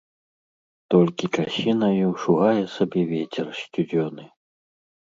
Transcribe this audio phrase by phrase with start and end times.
[0.93, 4.23] Толькі часінаю шугае сабе вецер сцюдзёны.